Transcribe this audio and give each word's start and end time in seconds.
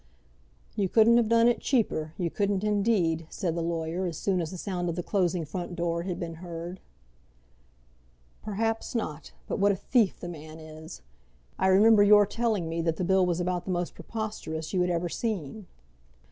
"You 0.75 0.89
couldn't 0.89 1.17
have 1.17 1.29
done 1.29 1.47
it 1.47 1.59
cheaper; 1.59 2.13
you 2.17 2.31
couldn't, 2.31 2.63
indeed," 2.63 3.27
said 3.29 3.53
the 3.53 3.61
lawyer, 3.61 4.07
as 4.07 4.17
soon 4.17 4.41
as 4.41 4.49
the 4.49 4.57
sound 4.57 4.89
of 4.89 4.95
the 4.95 5.03
closing 5.03 5.45
front 5.45 5.75
door 5.75 6.01
had 6.01 6.19
been 6.19 6.37
heard. 6.41 6.79
"Perhaps 8.41 8.95
not; 8.95 9.33
but 9.47 9.59
what 9.59 9.71
a 9.71 9.75
thief 9.75 10.19
the 10.19 10.27
man 10.27 10.57
is! 10.57 11.03
I 11.59 11.67
remember 11.67 12.01
your 12.01 12.25
telling 12.25 12.67
me 12.67 12.81
that 12.81 12.95
the 12.95 13.05
bill 13.05 13.27
was 13.27 13.39
about 13.39 13.65
the 13.65 13.69
most 13.71 13.93
preposterous 13.93 14.73
you 14.73 14.81
had 14.81 14.89
ever 14.89 15.07
seen." 15.07 15.67